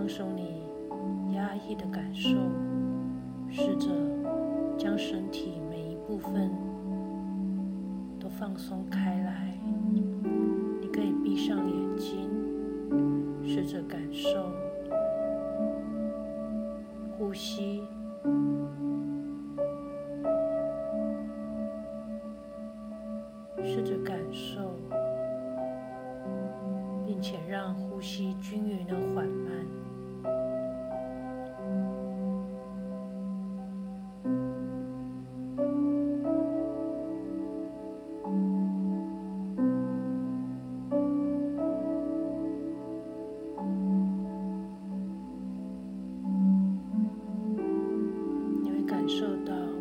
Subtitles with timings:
[0.00, 2.30] 放松你压抑的感受
[3.50, 3.90] 试着
[4.78, 6.50] 将身体每一部分
[8.18, 9.52] 都放松开来。
[10.80, 12.30] 你可以闭上眼睛
[13.44, 14.50] 试着感受
[17.18, 17.82] 呼吸
[49.10, 49.79] 受到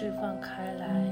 [0.00, 1.09] 释放开来。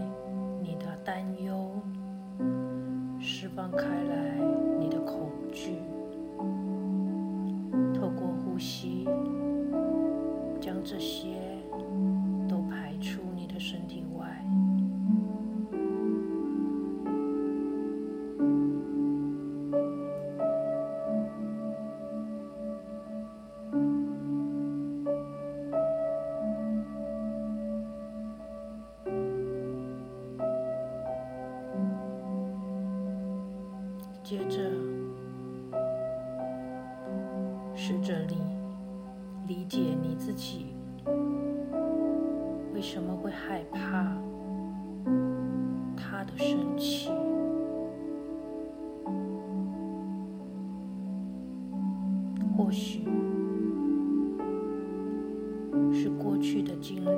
[42.78, 44.06] 为什么会害怕
[45.96, 47.10] 他的生气？
[52.56, 53.02] 或许
[55.92, 57.04] 是过去的经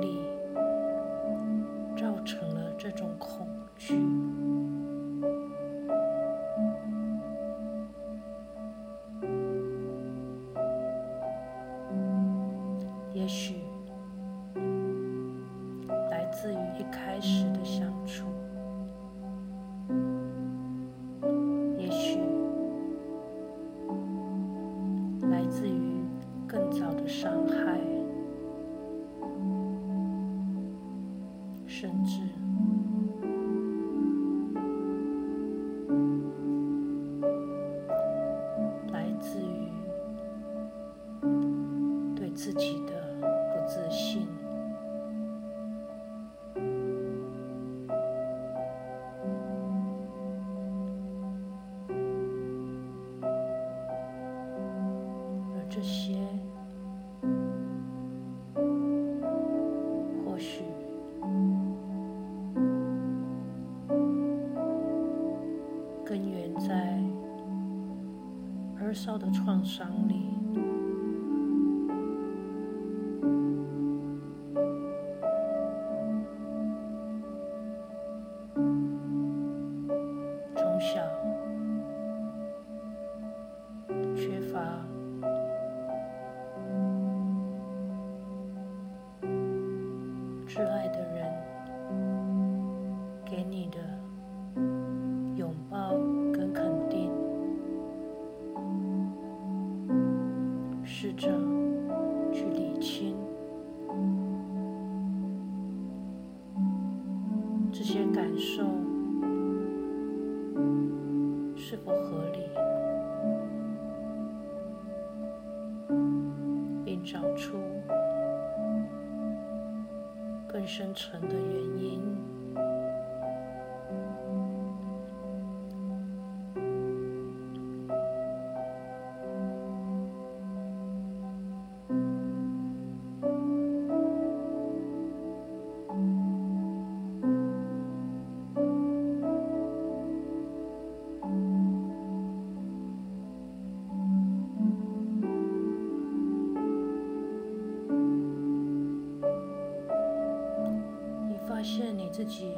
[152.23, 152.51] 自己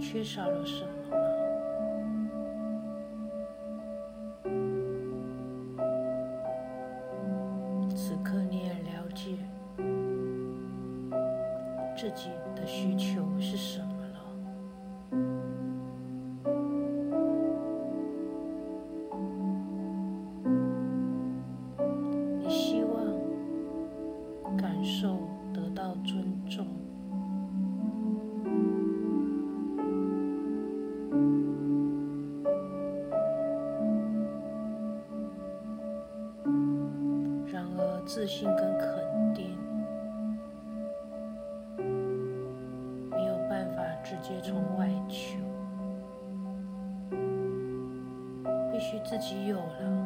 [0.00, 0.90] 缺少了什么？
[7.94, 9.36] 此刻你也了解
[11.96, 12.30] 自己。
[38.12, 39.56] 自信跟肯定。
[43.08, 45.38] 没有办法直接从外求。
[48.72, 49.99] 必须自己有了。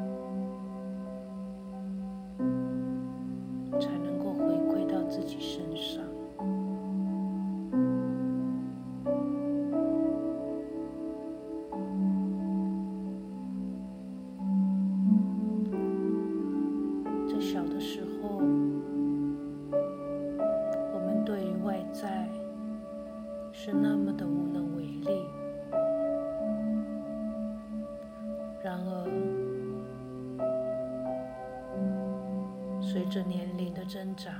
[32.94, 34.32] 随着年龄的增长。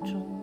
[0.00, 0.39] 中。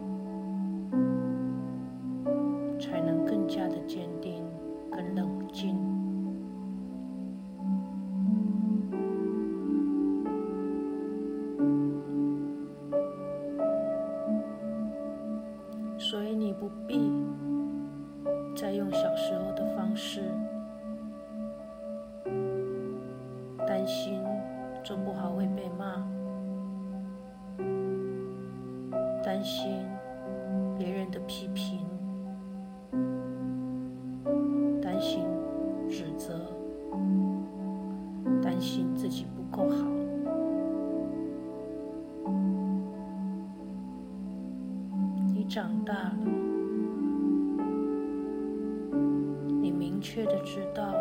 [49.98, 50.94] 明确的知道。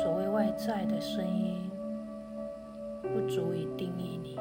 [0.00, 1.68] 所谓外在的声音
[3.02, 4.36] 不足以定义你。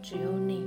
[0.00, 0.64] 只有你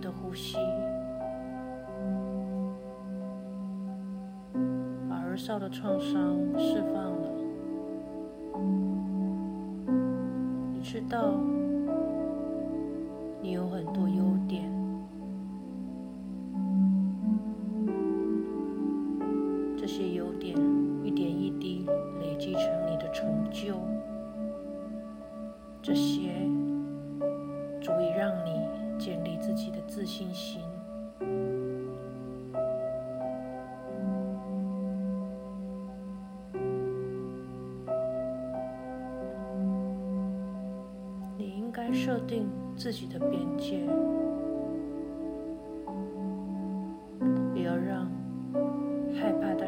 [0.00, 0.56] 的呼吸，
[5.08, 7.11] 把儿少的创伤释放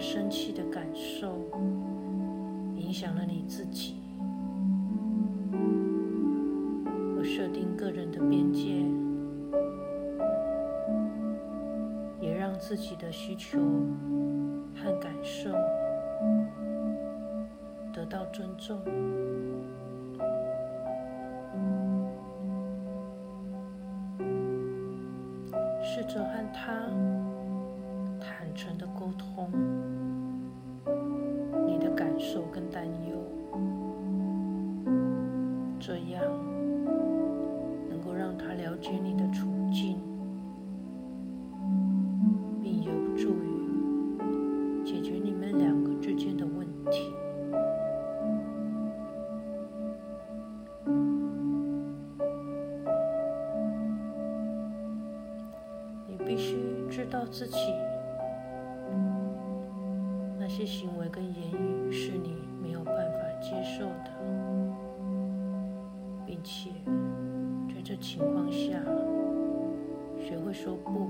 [0.04, 1.34] 生气的感受
[2.76, 3.96] 影响了你自己。
[7.16, 8.84] 我设定个人的边界，
[12.20, 13.58] 也让自己的需求
[14.76, 15.50] 和感受
[17.90, 18.78] 得到尊重。
[25.82, 26.73] 试着和他
[28.20, 29.49] 坦诚的沟通
[32.35, 33.17] 受跟担忧，
[35.79, 36.21] 这样
[37.88, 40.00] 能够让他了解你的处境，
[42.61, 47.14] 并有助于解决你们两个之间的问题。
[56.09, 56.57] 你必须
[56.91, 57.59] 知道自己
[60.64, 64.11] 些行为跟言语是你没有办法接受的，
[66.25, 66.71] 并且
[67.68, 68.80] 在这情况下
[70.18, 71.06] 学会说不，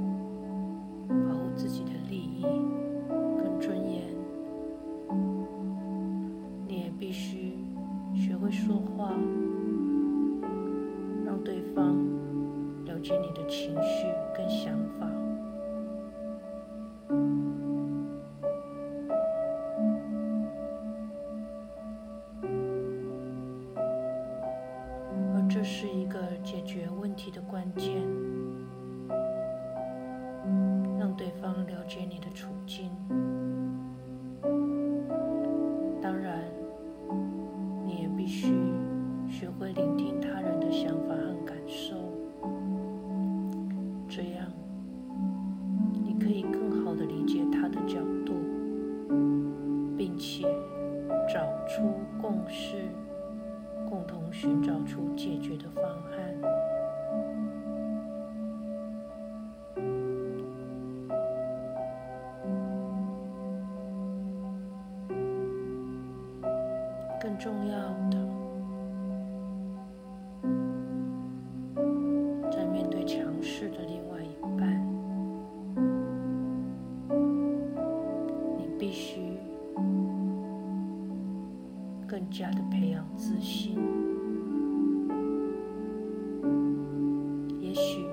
[25.85, 28.03] 是一个解决问题的关键，
[30.99, 32.91] 让对方了解你的处境。
[78.85, 79.19] 必须
[82.07, 83.79] 更加的培养自信。
[87.59, 88.07] 也许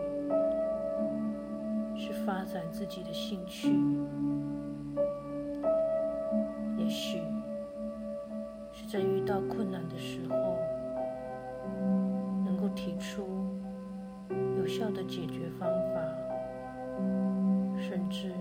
[1.94, 3.68] 是发展自己的兴趣，
[6.78, 7.20] 也许。
[8.72, 10.58] 是在遇到困难的时候，
[12.46, 13.28] 能够提出
[14.58, 16.02] 有效的解决方法，
[17.78, 18.32] 甚至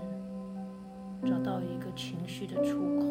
[1.64, 3.06] 一个情绪的出口。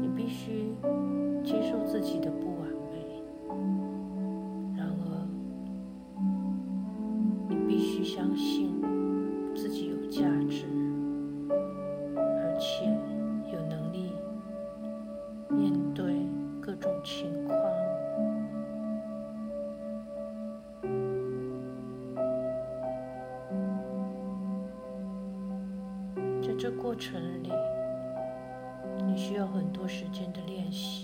[0.00, 0.74] 你必须
[1.44, 2.53] 接受自己的不
[26.94, 27.50] 过程里，
[29.04, 31.03] 你需要很多时间的练习。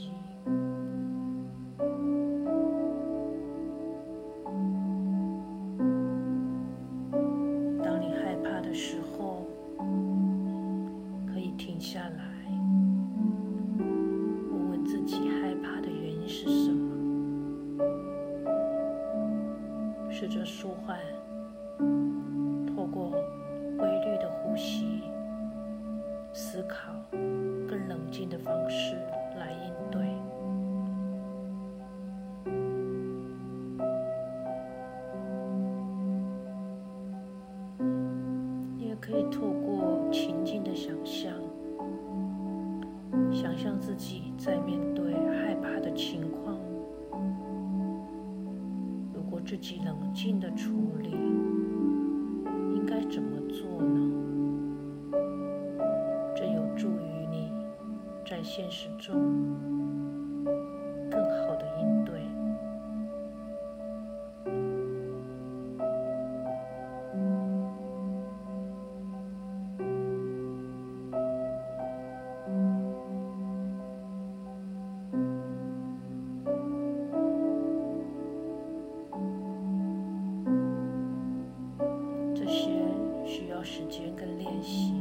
[83.40, 84.92] 需要时间跟练习。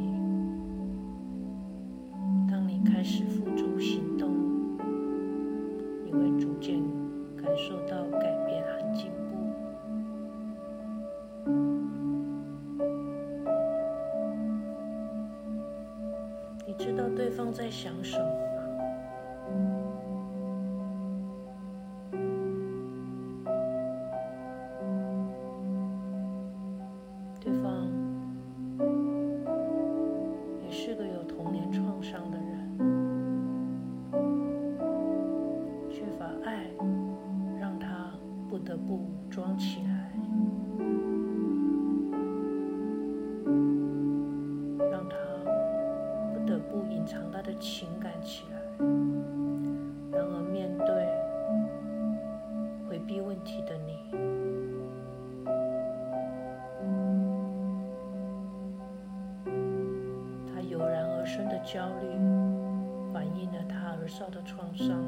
[2.50, 3.22] 当你开始
[46.50, 48.58] 得不隐藏他的情感起来。
[50.10, 51.06] 然而，面对
[52.88, 54.10] 回避问题的你，
[60.52, 62.18] 他油然而生的焦虑，
[63.12, 64.98] 反映了他儿少的创伤。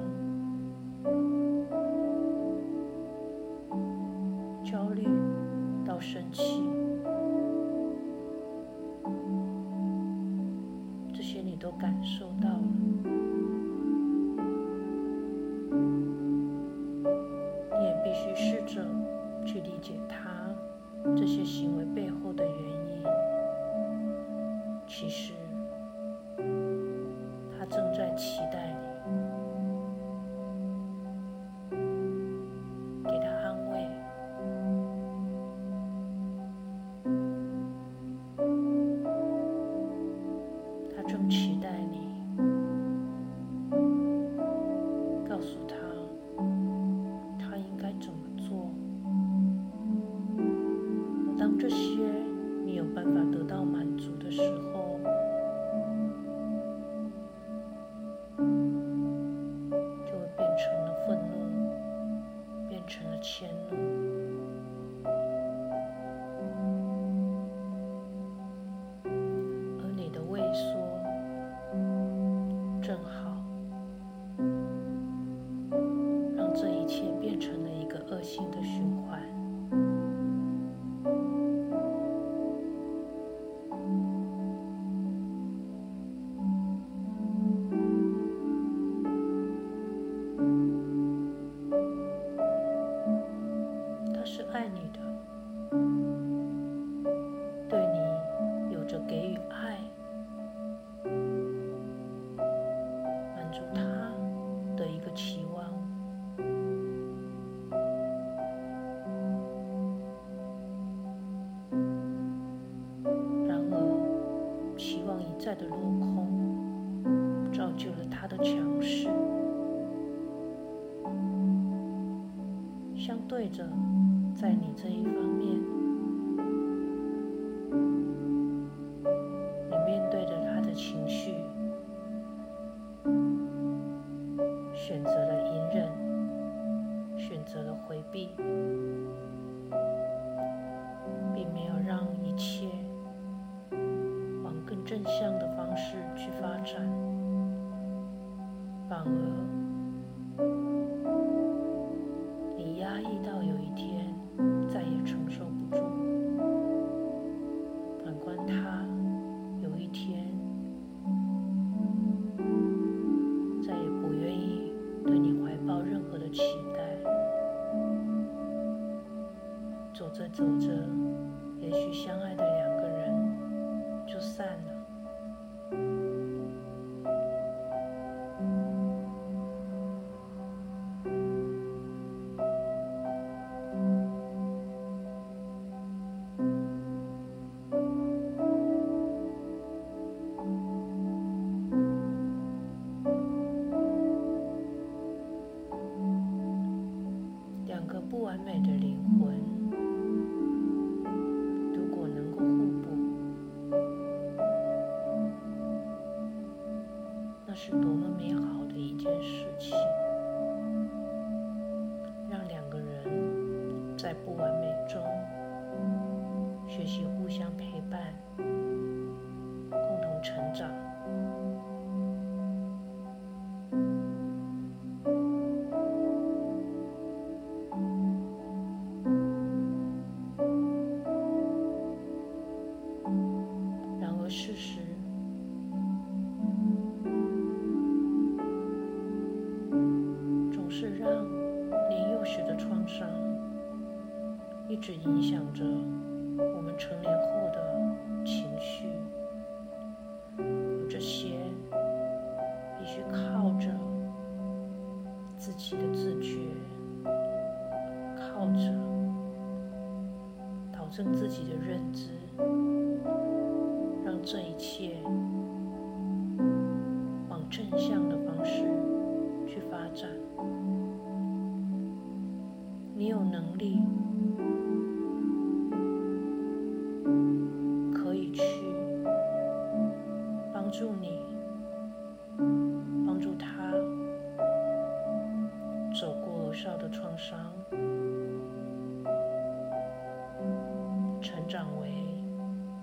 [244.83, 245.22] 之一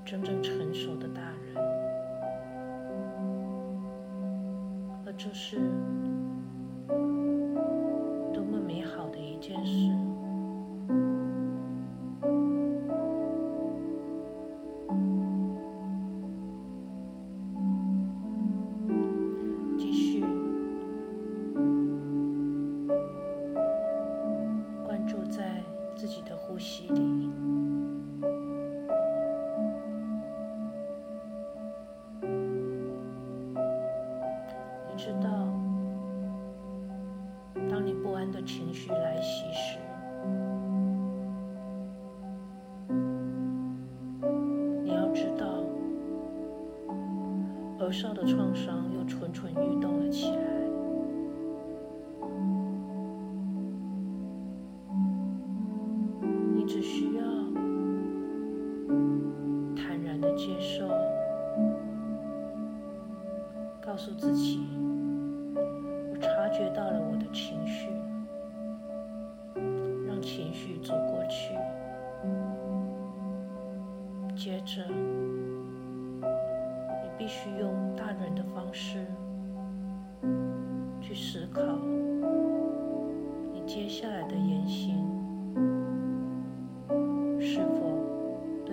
[0.10, 1.56] 真正成熟的大人。
[5.06, 5.60] 而这是
[38.50, 39.78] 情绪来袭时，
[44.84, 45.46] 你要知道，
[47.80, 49.99] 儿少的创伤又蠢蠢欲动。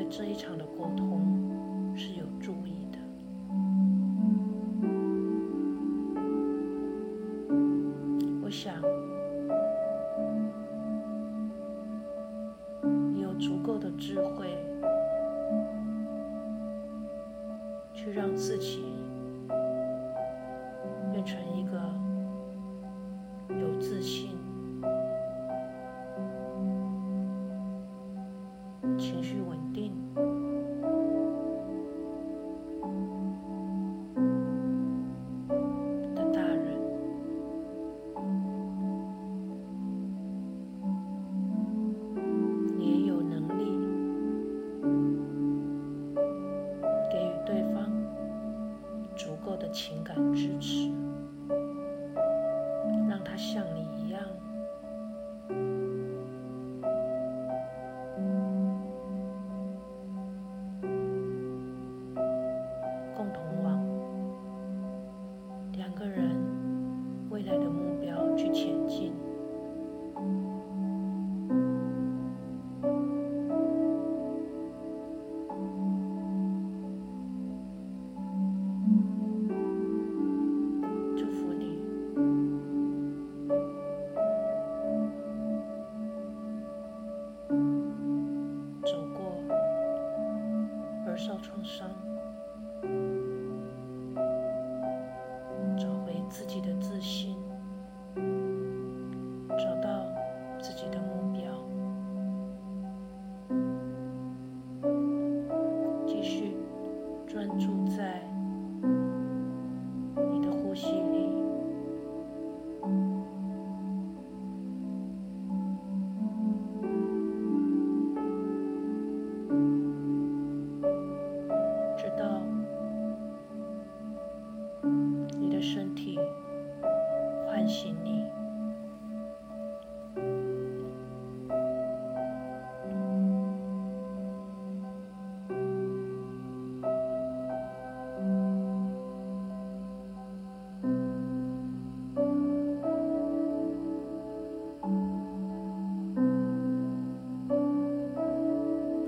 [0.09, 2.55] 这一场的沟通是有助
[49.89, 50.91] 情感支持
[53.09, 53.86] 让他向你